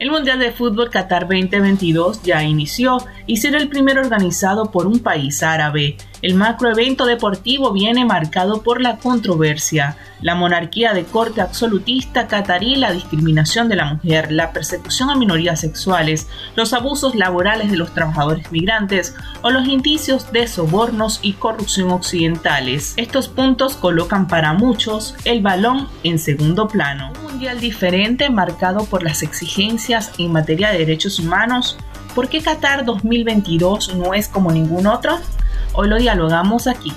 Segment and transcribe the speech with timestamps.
[0.00, 2.96] El Mundial de Fútbol Qatar 2022 ya inició
[3.26, 5.98] y será el primero organizado por un país árabe.
[6.22, 12.92] El macroevento deportivo viene marcado por la controversia, la monarquía de corte absolutista catarí, la
[12.92, 18.52] discriminación de la mujer, la persecución a minorías sexuales, los abusos laborales de los trabajadores
[18.52, 22.92] migrantes o los indicios de sobornos y corrupción occidentales.
[22.96, 27.12] Estos puntos colocan para muchos el balón en segundo plano.
[27.24, 31.78] Un mundial diferente marcado por las exigencias en materia de derechos humanos.
[32.14, 35.18] ¿Por qué Qatar 2022 no es como ningún otro?
[35.82, 36.92] Hoy lo dialogamos aquí.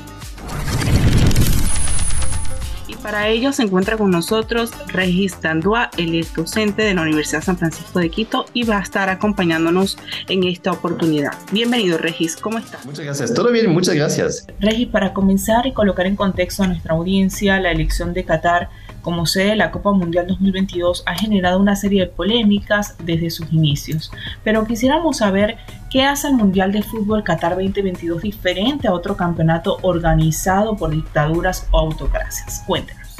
[2.85, 7.57] Y para ello se encuentra con nosotros Regis Dandua, el docente de la Universidad San
[7.57, 11.31] Francisco de Quito y va a estar acompañándonos en esta oportunidad.
[11.53, 12.85] Bienvenido Regis, ¿cómo estás?
[12.85, 14.47] Muchas gracias, todo bien, muchas gracias.
[14.59, 18.69] Regis, para comenzar y colocar en contexto a nuestra audiencia, la elección de Qatar
[19.03, 23.51] como sede de la Copa Mundial 2022 ha generado una serie de polémicas desde sus
[23.53, 24.11] inicios,
[24.43, 25.57] pero quisiéramos saber
[25.91, 31.67] qué hace el Mundial de Fútbol Qatar 2022 diferente a otro campeonato organizado por dictaduras
[31.71, 32.63] o autocracias.
[32.65, 33.19] Cuéntanos.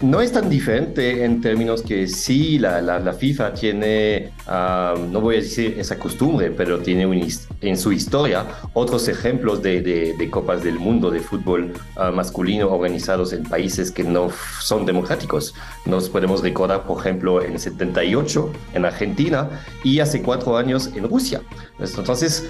[0.00, 5.38] no es tan diferente en términos que sí, la, la, FIFA tiene, no voy a
[5.38, 7.06] decir esa costumbre, pero tiene
[7.62, 13.44] en su historia otros ejemplos de, copas del mundo de fútbol ah, masculino organizados en
[13.44, 14.30] países que no
[14.60, 15.54] son democráticos.
[15.86, 19.48] Nos podemos recordar, por ejemplo, en 78 en Argentina
[19.84, 21.42] y hace cuatro años en Rusia.
[21.78, 22.48] Entonces,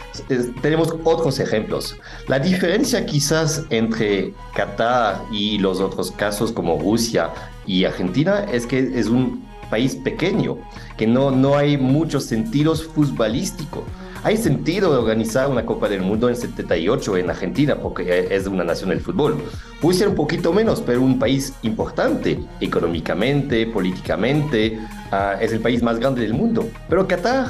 [0.60, 1.96] tenemos otros ejemplos.
[2.28, 7.30] La diferencia quizás entre Qatar y los otros casos como Rusia
[7.66, 10.58] y Argentina es que es un país pequeño,
[10.98, 13.84] que no, no hay muchos sentidos futbolísticos.
[14.24, 18.62] Hay sentido de organizar una Copa del Mundo en 78 en Argentina, porque es una
[18.62, 19.42] nación del fútbol.
[19.80, 24.78] Puede ser un poquito menos, pero un país importante económicamente, políticamente,
[25.10, 26.68] ah, es el país más grande del mundo.
[26.88, 27.48] Pero Qatar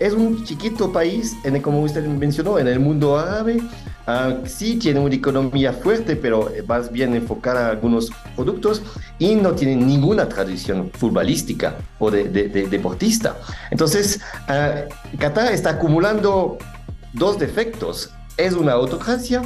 [0.00, 3.62] es un chiquito país, en como usted mencionó, en el mundo árabe.
[4.12, 8.82] Ah, sí tiene una economía fuerte, pero más bien enfocada a algunos productos
[9.20, 13.36] y no tiene ninguna tradición futbolística o de, deportista.
[13.70, 16.58] Entonces, uh, Qatar está acumulando
[17.12, 18.10] dos defectos.
[18.36, 19.42] Es una autocracia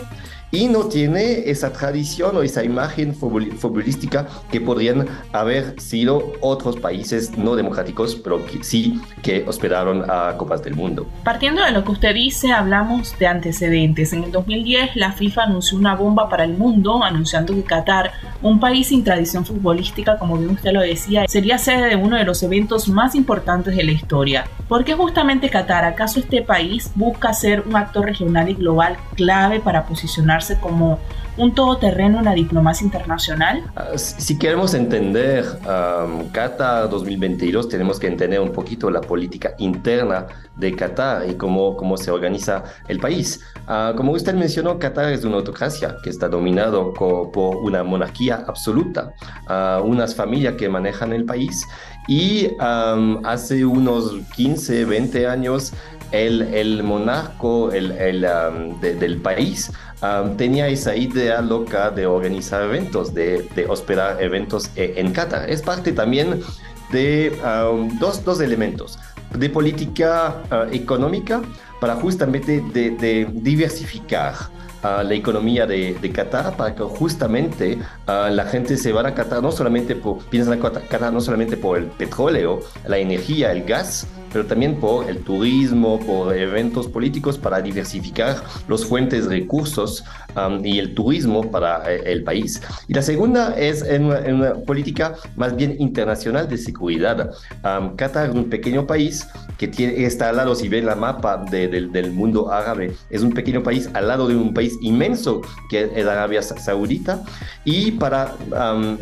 [0.54, 7.36] y no tiene esa tradición o esa imagen futbolística que podrían haber sido otros países
[7.36, 11.06] no democráticos, pero que sí que hospedaron a Copas del Mundo.
[11.24, 14.12] Partiendo de lo que usted dice, hablamos de antecedentes.
[14.12, 18.60] En el 2010 la FIFA anunció una bomba para el mundo, anunciando que Qatar, un
[18.60, 22.42] país sin tradición futbolística, como bien usted lo decía, sería sede de uno de los
[22.44, 24.44] eventos más importantes de la historia.
[24.68, 25.84] ¿Por qué justamente Qatar?
[25.84, 30.98] ¿Acaso este país busca ser un actor regional y global clave para posicionarse como
[31.36, 33.64] un todoterreno en la diplomacia internacional?
[33.76, 40.26] Ah, si queremos entender um, Qatar 2022, tenemos que entender un poquito la política interna
[40.56, 43.40] de Qatar y cómo, cómo se organiza el país.
[43.66, 49.12] Ah, como usted mencionó, Qatar es una autocracia que está dominado por una monarquía absoluta,
[49.48, 51.64] uh, unas familias que manejan el país
[52.06, 55.72] y um, hace unos 15, 20 años
[56.12, 59.72] el, el monarco el, el, um, del país
[60.36, 65.48] tenía esa idea loca de organizar eventos, de, de hospedar eventos eh, en Qatar.
[65.48, 66.40] Es parte también
[66.92, 67.32] de
[67.98, 68.98] dos, dos, elementos,
[69.36, 71.42] de política ah, económica
[71.80, 74.34] para justamente de, diversificar
[74.82, 79.42] ah, la economía de, Qatar para que justamente ah, la gente se vaya a Qatar
[79.42, 84.46] no solamente por, en Qatar no solamente por el petróleo, la energía, el gas, pero
[84.46, 90.02] también por el turismo, por eventos políticos para diversificar los fuentes de recursos
[90.36, 92.60] um, y el turismo para eh, el país.
[92.88, 97.30] Y la segunda es en una, política más bien internacional de seguridad.
[97.62, 99.24] Um, Qatar es un pequeño país
[99.56, 103.62] que tiene, está al lado, si ven la mapa del mundo árabe, es un pequeño
[103.62, 107.22] país al lado de un país inmenso que es Arabia Saudita,
[107.64, 108.34] y para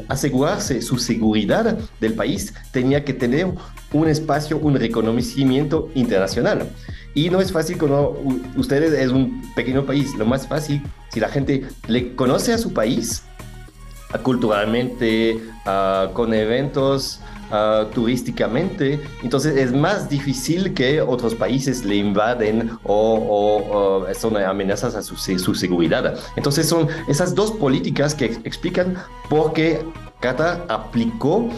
[0.09, 3.47] asegurarse su seguridad del país tenía que tener
[3.93, 6.69] un espacio, un reconocimiento internacional.
[7.15, 8.19] Y no es fácil cuando
[8.57, 12.73] ustedes es un pequeño país, lo más fácil, si la gente le conoce a su
[12.73, 13.23] país,
[14.23, 15.39] culturalmente,
[16.15, 17.21] con eventos,
[17.93, 25.17] turísticamente, entonces es más difícil que otros países le invaden o, son amenazas a su,
[25.17, 26.19] su, seguridad.
[26.37, 28.97] Entonces son esas dos políticas que explican
[29.29, 29.85] por qué
[30.23, 31.51] Qatar aplicó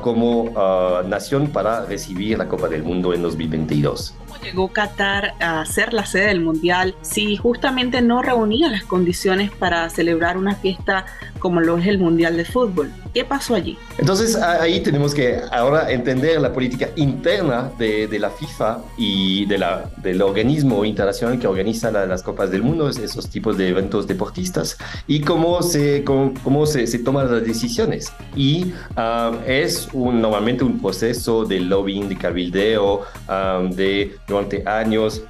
[0.00, 6.06] como nación para recibir la Copa del Mundo en 2022 llegó Qatar a ser la
[6.06, 11.06] sede del Mundial si justamente no reunía las condiciones para celebrar una fiesta
[11.38, 12.92] como lo es el Mundial de Fútbol?
[13.12, 13.76] ¿Qué pasó allí?
[13.98, 19.58] Entonces ahí tenemos que ahora entender la política interna de, de la FIFA y de
[19.58, 24.76] la, del organismo internacional que organiza las Copas del Mundo, esos tipos de eventos deportistas,
[25.06, 28.12] y cómo se, cómo, cómo se, se, toman las decisiones.
[28.36, 35.22] Y ah, es un, normalmente un proceso de lobbying, de cabildeo, ah, de durante años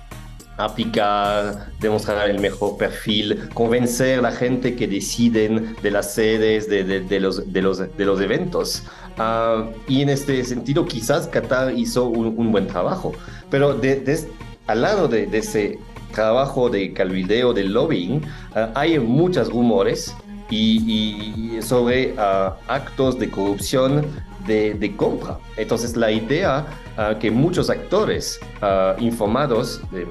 [0.65, 6.85] aplicar, demostrar el mejor perfil, convencer a la gente que deciden de las sedes de,
[6.85, 8.83] de, los, de, los, de los eventos.
[9.19, 13.13] Ah, y en este sentido, quizás Qatar hizo un, buen trabajo,
[13.51, 14.27] pero de,
[14.67, 15.79] al lado de, ese
[16.13, 18.23] trabajo de calvideo, de lobbying,
[18.55, 20.15] ah, hay muchos rumores
[20.51, 24.07] y, sobre ah, actos de corrupción
[24.47, 25.39] de, compra.
[25.57, 26.67] Entonces la idea
[26.97, 30.07] uh, que muchos actores uh, informados, de,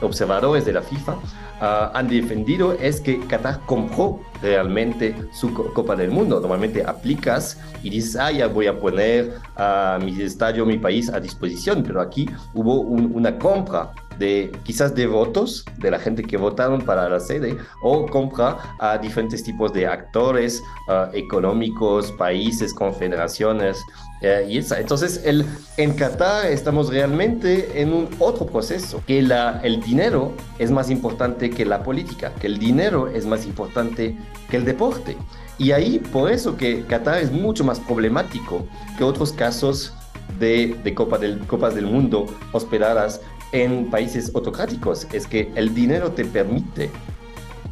[0.00, 1.20] observadores de la FIFA, uh,
[1.94, 6.40] han defendido es que Qatar compró realmente su Copa del Mundo.
[6.40, 11.20] Normalmente aplicas y dices, ah, ya voy a poner a mi estadio, mi país a
[11.20, 16.80] disposición, pero aquí hubo una compra de quizás de votos de la gente que votaron
[16.82, 23.78] para la sede o compra a diferentes tipos de actores uh, económicos, países, confederaciones.
[24.22, 24.58] Uh, y.
[24.58, 25.44] Entonces, el,
[25.76, 31.50] en Qatar estamos realmente en un otro proceso, que la, el dinero es más importante
[31.50, 34.16] que la política, que el dinero es más importante
[34.50, 35.16] que el deporte.
[35.58, 38.66] Y ahí, por eso que Qatar es mucho más problemático
[38.98, 39.92] que otros casos
[40.38, 43.20] de, de Copa del, Copas del Mundo hospedadas
[43.54, 46.90] en países autocráticos es que el dinero te permite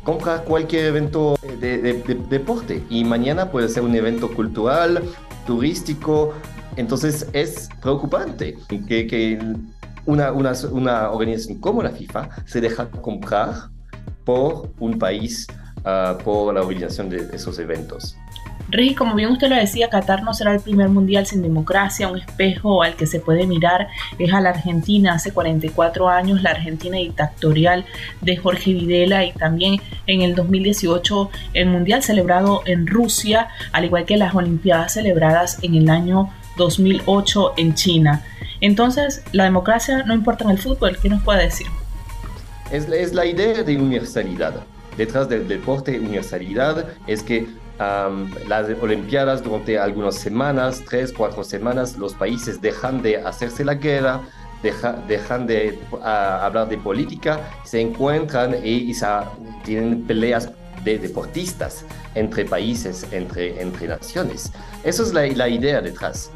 [0.05, 1.95] comprar cualquier evento de,
[2.31, 5.03] deporte y mañana puede ser un evento cultural,
[5.45, 6.35] turístico.
[6.77, 9.41] Entonces es preocupante que, que
[10.07, 13.69] una, una, una, organización como la FIFA se deja comprar
[14.25, 18.17] por un país, uh, por la organización de esos eventos.
[18.73, 22.09] Regi, como bien usted lo decía, Qatar no será el primer mundial sin democracia.
[22.09, 23.89] Un espejo al que se puede mirar
[24.19, 25.13] es a la Argentina.
[25.13, 27.85] Hace 44 años, la Argentina dictatorial
[28.23, 34.07] de Jorge Videla y también en el 2018 el mundial celebrado en Rusia, al igual
[34.07, 38.25] que las Olimpiadas celebradas en el año 2008 en China.
[38.63, 40.97] Entonces, la democracia no importa en el fútbol.
[40.97, 41.67] ¿Qué nos puede decir?
[42.71, 44.65] Es, es la idea de universalidad.
[44.97, 47.49] Detrás del deporte, universalidad es que
[48.49, 54.21] las Olimpiadas durante algunas semanas, tres, cuatro semanas, los países dejan de hacerse la guerra,
[54.63, 58.93] dejan de hablar de política, se encuentran y,
[59.65, 60.51] tienen peleas
[60.85, 64.53] de deportistas entre países, entre, entre naciones.
[64.85, 66.31] Eso es la, idea detrás.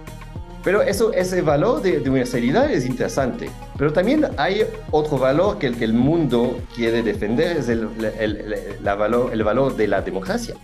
[0.64, 3.48] Pero eso, ese valor de, universalidad es interesante.
[3.78, 7.88] Pero también hay otro valor que el, que el mundo quiere defender, es el,
[8.82, 10.54] la valor, el valor de la democracia.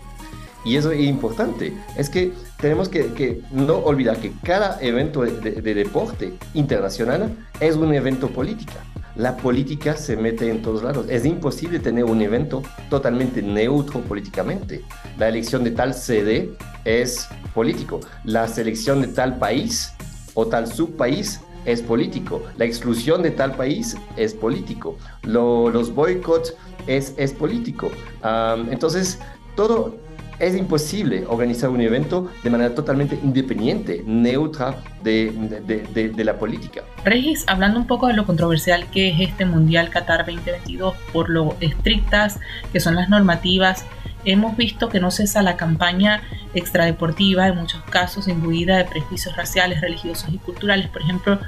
[0.65, 1.73] Y eso es importante.
[1.97, 8.29] Es que tenemos que, no olvidar que cada evento de, deporte internacional es un evento
[8.29, 8.85] política.
[9.17, 11.07] La política se mete en todos lados.
[11.11, 14.83] Es imposible tener un evento totalmente neutro políticamente.
[15.19, 16.53] La elección de tal sede
[16.85, 18.01] es político.
[18.25, 19.93] La selección de tal país
[20.35, 22.43] o tal subpaís es político.
[22.57, 24.97] La exclusión de tal país es político.
[25.25, 26.55] los boicots
[26.87, 27.91] es, es político.
[28.71, 29.19] entonces,
[29.57, 29.97] todo,
[30.39, 36.83] es imposible organizar un evento de manera totalmente independiente, neutra de, la política.
[37.05, 41.57] Regis, hablando un poco de lo controversial que es este Mundial Qatar 2022, por lo
[41.61, 42.39] estrictas
[42.73, 43.85] que son las normativas
[44.25, 46.23] hemos visto que no cesa la campaña
[46.55, 50.89] extradeportiva, en muchos casos imbuida de prejuicios raciales, religiosos y culturales.
[50.89, 51.39] Por ejemplo,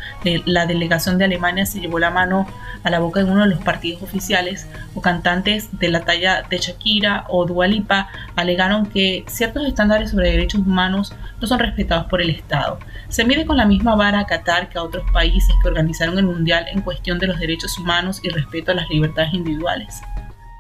[0.47, 2.47] la delegación de Alemania se llevó la mano
[2.83, 6.59] a la boca de uno de los partidos oficiales o cantantes de la talla de
[6.59, 12.31] Shakira o Dualipa alegaron que ciertos estándares sobre derechos humanos no son respetados por el
[12.31, 12.79] Estado.
[13.09, 16.25] Se mide con la misma vara a Qatar que a otros países que organizaron el
[16.25, 20.01] Mundial en cuestión de los derechos humanos y respeto a las libertades individuales.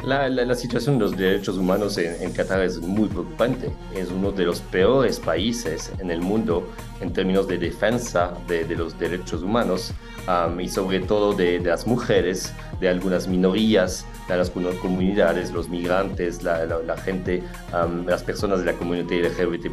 [0.06, 3.70] La, situación de los derechos humanos en, Qatar es muy preocupante.
[3.94, 6.68] Es uno de los peores países en el mundo
[7.00, 9.94] en términos de defensa de, los derechos humanos
[10.60, 16.96] y sobre todo de, las mujeres, de algunas minorías, de las comunidades, los migrantes, la,
[17.02, 17.42] gente,
[18.06, 19.70] las personas de la comunidad LGBT+.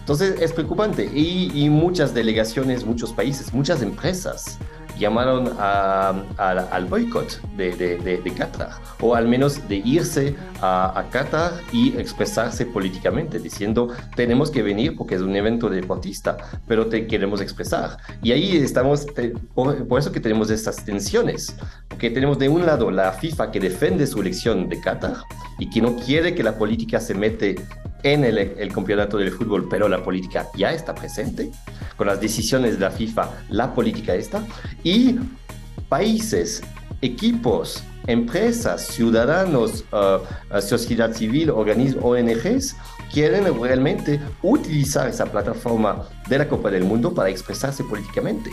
[0.00, 4.58] entonces es preocupante y, y muchas delegaciones, muchos países, muchas empresas
[5.00, 12.66] llamaron al boicot de, de, Qatar, o al menos de irse a, Qatar y expresarse
[12.66, 16.36] políticamente, diciendo, tenemos que venir porque es un evento deportista,
[16.68, 17.96] pero te queremos expresar.
[18.22, 19.06] Y ahí estamos,
[19.54, 21.56] por, eso que tenemos estas tensiones,
[21.88, 25.16] porque tenemos de un lado la FIFA que defiende su elección de Qatar
[25.58, 27.56] y que no quiere que la política se mete
[28.02, 31.50] en el, el, campeonato del fútbol, pero la política ya está presente,
[31.96, 34.42] con las decisiones de la FIFA, la política está,
[34.82, 34.89] y
[35.88, 36.62] países,
[37.02, 42.76] equipos, empresas, ciudadanos, uh, sociedad civil, organismos, ONGs,
[43.12, 48.50] quieren realmente utilizar esa plataforma de la Copa del Mundo para expresarse políticamente.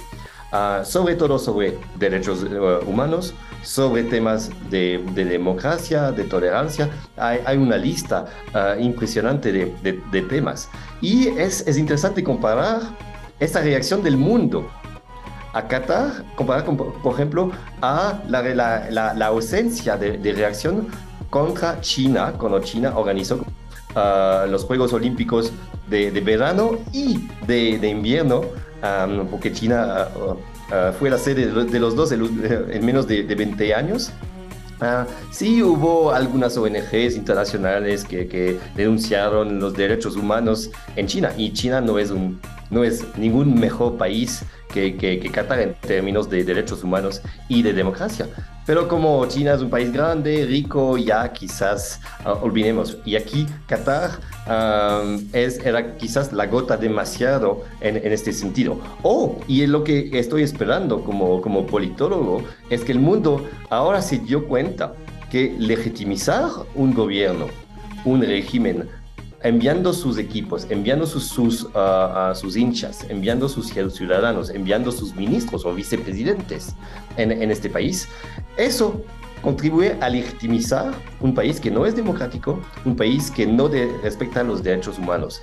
[0.52, 6.90] Uh, sobre todo sobre derechos uh, humanos, sobre temas de, democracia, de tolerancia.
[7.18, 10.70] Hay, una lista uh, impresionante de, temas.
[11.02, 12.80] Y es, es, interesante comparar
[13.42, 14.72] esta reacción del mundo
[15.58, 20.88] a Qatar, comparar, con, por ejemplo, a la, la, la, ausencia de, reacción
[21.30, 23.46] contra China, cuando China organizó
[24.50, 25.52] los Juegos Olímpicos
[25.90, 28.42] de, verano y de, invierno,
[28.84, 30.08] um, porque China
[30.70, 34.12] Ah, fue la sede de los dos en, menos de, 20 años.
[34.80, 41.82] Uh, sí hubo algunas ONGs internacionales que, denunciaron los derechos humanos en China y China
[41.82, 44.44] no es, un, no es ningún mejor país
[44.74, 48.28] que, Qatar en términos de derechos humanos y de democracia.
[48.66, 52.98] Pero como China es un país grande, rico, ya quizás uh, olvidemos.
[53.06, 54.20] Y aquí Qatar
[55.34, 58.80] es, era quizás la gota demasiado en, en, este sentido.
[59.04, 64.20] Oh, y lo que estoy esperando como, como politólogo es que el mundo ahora se
[64.20, 64.94] dio cuenta
[65.32, 67.48] que legitimizar un gobierno,
[68.06, 68.90] un régimen,
[69.44, 75.66] enviando sus equipos, enviando sus, sus, ah, sus hinchas, enviando sus ciudadanos, enviando sus ministros
[75.66, 76.76] o vicepresidentes
[77.18, 78.08] en, en este país,
[78.58, 79.04] eso
[79.42, 80.92] contribuye a legitimizar
[81.22, 85.42] un país que no es democrático, un país que no respeta los derechos humanos.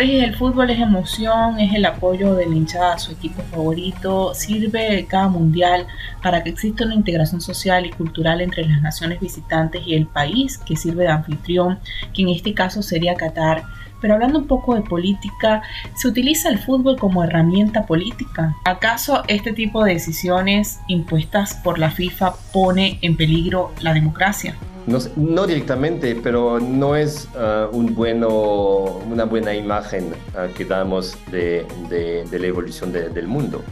[0.00, 5.28] El fútbol es emoción, es el apoyo del hinchada a su equipo favorito, sirve cada
[5.28, 5.86] mundial
[6.22, 10.56] para que exista una integración social y cultural entre las naciones visitantes y el país
[10.58, 11.80] que sirve de anfitrión,
[12.14, 13.64] que en este caso sería Qatar
[14.00, 15.62] pero hablando un poco de política,
[15.96, 18.54] ¿se utiliza el fútbol como herramienta política?
[18.64, 24.54] ¿Acaso este tipo de decisiones impuestas por la FIFA pone en peligro la democracia?
[25.16, 31.66] No, directamente, pero no es uh, un bueno, una buena imagen uh, que damos de,
[32.30, 33.62] la evolución del mundo.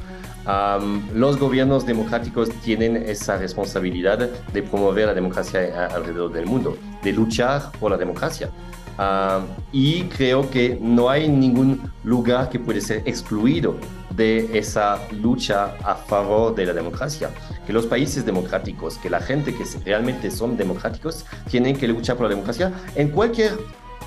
[1.14, 7.72] Los gobiernos democráticos tienen esa responsabilidad de promover la democracia alrededor del mundo, de luchar
[7.80, 8.50] por la democracia.
[8.98, 13.76] Ah, y creo que no hay ningún lugar que puede ser excluido
[14.10, 17.30] de esa lucha a favor de la democracia.
[17.66, 22.24] Que los países democráticos, que la gente que realmente son democráticos, tienen que luchar por
[22.24, 23.58] la democracia en cualquier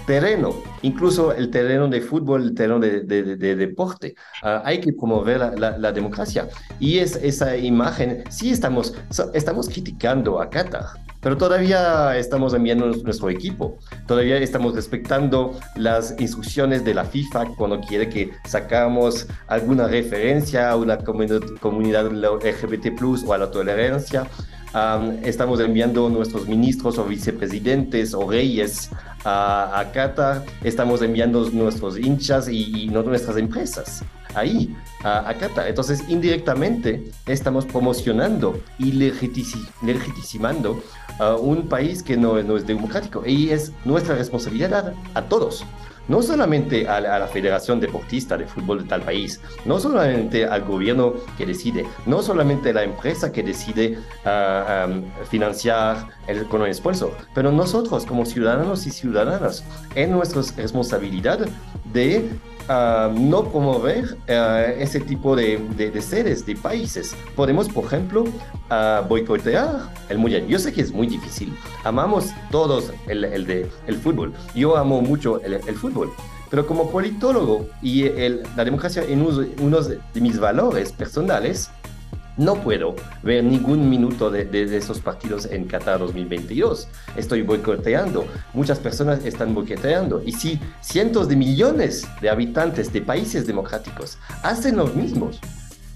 [0.09, 4.15] terreno, incluso el terreno de fútbol, el terreno de, deporte.
[4.41, 6.47] Ah, hay que promover la, democracia.
[6.79, 8.95] Y es, esa imagen, sí estamos,
[9.35, 10.85] estamos criticando a Qatar,
[11.21, 17.79] pero todavía estamos enviando nuestro equipo, todavía estamos respetando las instrucciones de la FIFA cuando
[17.79, 24.25] quiere que sacamos alguna referencia a una comunidad LGBT o a la tolerancia.
[25.23, 28.89] estamos enviando nuestros ministros o vicepresidentes o reyes
[29.25, 34.03] a, Qatar, estamos enviando nuestros hinchas y, nuestras empresas
[34.35, 35.67] ahí, a, Qatar.
[35.67, 40.81] Entonces, indirectamente, estamos promocionando y legitimando
[41.19, 43.23] a un país que no, es democrático.
[43.25, 45.65] Y es nuestra responsabilidad a todos.
[46.09, 51.13] No solamente a la, Federación Deportista de Fútbol de tal país, no solamente al gobierno
[51.37, 54.87] que decide, no solamente a la empresa que decide ah,
[55.29, 56.07] financiar
[56.49, 59.63] con el esfuerzo, pero nosotros como ciudadanos y ciudadanas,
[59.95, 61.47] es nuestra responsabilidad
[61.93, 62.29] de
[62.69, 65.59] no promover eh, ese tipo de,
[66.01, 67.15] seres, de países.
[67.35, 68.25] Podemos, por ejemplo,
[69.07, 70.45] boicotear el mundial.
[70.47, 71.53] Yo sé que es muy difícil.
[71.83, 74.33] Amamos todos el, el, de, el fútbol.
[74.53, 76.11] Yo amo mucho el, el fútbol.
[76.49, 78.09] pero como politólogo y
[78.55, 81.71] la democracia en uno de mis valores personales,
[82.39, 86.87] no puedo ver ningún minuto de, esos partidos en Qatar 2022.
[87.17, 88.25] Estoy boicoteando.
[88.53, 90.23] Muchas personas están boicoteando.
[90.25, 95.39] Y si cientos de millones de habitantes de países democráticos hacen los mismos,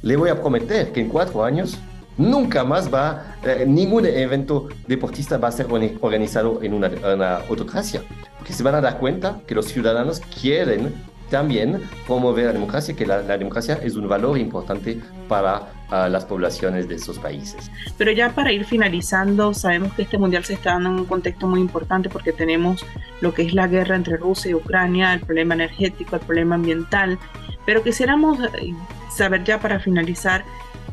[0.02, 1.78] le voy a prometer que en cuatro años
[2.18, 5.68] nunca más va, eh, ningún evento deportista va a ser
[6.02, 8.02] organizado en una, autocracia.
[8.38, 10.94] Porque se van a dar cuenta que los ciudadanos quieren
[11.30, 16.88] también promover la democracia, que la, democracia es un valor importante para ah, las poblaciones
[16.88, 17.70] de esos países.
[17.98, 21.48] Pero ya para ir finalizando, sabemos que este mundial se está dando en un contexto
[21.48, 22.86] muy importante porque tenemos
[23.22, 27.18] lo que es la guerra entre Rusia y Ucrania, el problema energético, el problema ambiental,
[27.66, 28.74] pero quisiéramos eh,
[29.16, 30.44] saber ya para finalizar,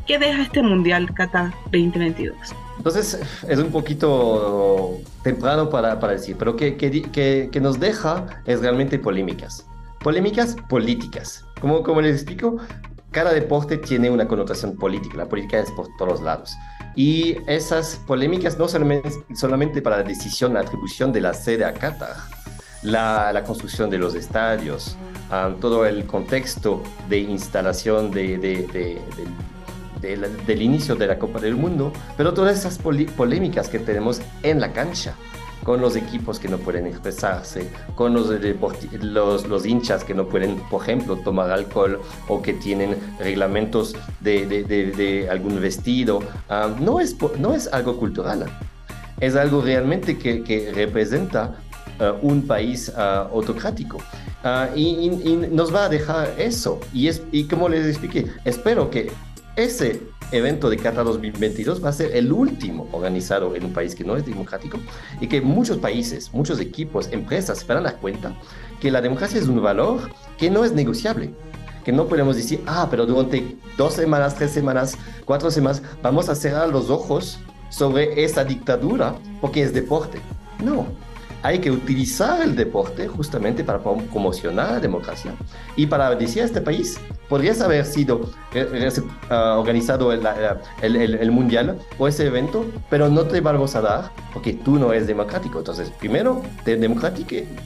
[0.07, 2.35] ¿qué deja este mundial Qatar 2022?
[2.77, 8.61] Entonces es un poquito temprano para, para decir, pero que, que, que nos deja es
[8.61, 9.65] realmente polémicas.
[9.99, 11.45] Polémicas políticas.
[11.59, 12.57] Como, como les explico,
[13.11, 15.17] cada deporte tiene una connotación política.
[15.17, 16.57] La política es por todos lados.
[16.95, 21.73] Y esas polémicas no solamente, solamente para la decisión, la atribución de la sede a
[21.73, 22.15] Qatar,
[22.83, 24.97] la, construcción de los estadios,
[25.29, 29.01] ah, todo el contexto de instalación de, de,
[30.01, 34.73] del inicio de la Copa del Mundo, pero todas esas polémicas que tenemos en la
[34.73, 35.15] cancha
[35.63, 38.29] con los equipos que no pueden expresarse, con los,
[39.01, 44.45] los, los, hinchas que no pueden, por ejemplo, tomar alcohol o que tienen reglamentos de,
[44.45, 46.19] de, de, algún vestido.
[46.49, 48.45] Ah, no, es, no es algo cultural,
[49.19, 51.55] es algo realmente que, que representa
[51.99, 53.99] ah, un país uh, autocrático.
[54.75, 56.79] Y, y, nos va a dejar eso.
[56.93, 59.11] Y, es, y como les expliqué, espero que
[59.63, 60.01] ese
[60.31, 64.15] evento de Qatar 2022 va a ser el último organizado en un país que no
[64.15, 64.79] es democrático
[65.19, 68.33] y que muchos países, muchos equipos, empresas se van a dar cuenta
[68.79, 71.31] que la democracia es un valor que no es negociable.
[71.83, 76.35] Que no podemos decir, ah, pero durante dos semanas, tres semanas, cuatro semanas, vamos a
[76.35, 80.19] cerrar los ojos sobre esa dictadura porque es deporte.
[80.63, 80.85] No,
[81.41, 85.33] hay que utilizar el deporte justamente para promocionar la democracia
[85.75, 86.99] y para decir a este país,
[87.31, 90.25] podrías haber sido eh, eh, ah, organizado el,
[90.81, 95.07] el, mundial o ese evento, pero no te vamos a dar porque tú no eres
[95.07, 95.59] democrático.
[95.59, 96.75] Entonces, primero te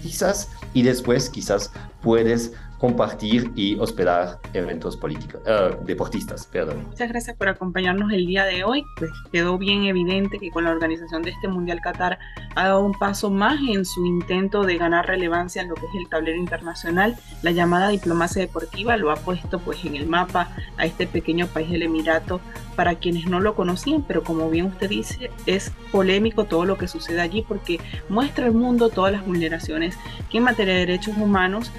[0.04, 1.72] quizás y después quizás
[2.04, 6.46] puedes compartir y hospedar eventos políticos, uh, deportistas.
[6.46, 6.84] Perdón.
[6.90, 8.84] Muchas gracias por acompañarnos el día de hoy.
[8.98, 12.20] Pues quedó bien evidente que con la organización de este Mundial Qatar
[12.56, 15.96] ha dado un paso más en su intento de ganar relevancia en lo que es
[15.96, 17.16] el tablero internacional.
[17.42, 21.70] La llamada diplomacia deportiva lo ha puesto pues en el mapa a este pequeño país
[21.70, 22.42] del Emirato
[22.76, 26.88] para quienes no lo conocían, pero como bien usted dice, es polémico todo lo que
[26.88, 29.98] sucede allí porque muestra al mundo todas las vulneraciones
[30.30, 31.72] que en materia de derechos humanos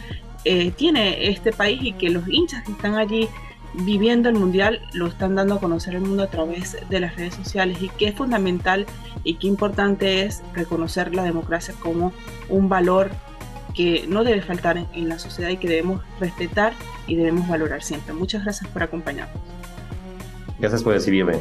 [0.49, 3.29] eh, tiene este país y que los hinchas que están allí
[3.75, 7.35] viviendo el mundial lo están dando a conocer al mundo a través de las redes
[7.35, 8.87] sociales y que es fundamental
[9.25, 12.13] y qué importante es reconocer la democracia como
[12.49, 13.11] un valor
[13.75, 16.75] que no debe faltar en la sociedad y que debemos respetar
[17.09, 18.15] y debemos valorar siempre.
[18.15, 19.43] Muchas gracias por acompañarnos.
[20.61, 21.41] Gracias por recibirme.